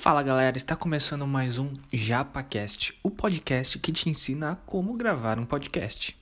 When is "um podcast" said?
5.38-6.18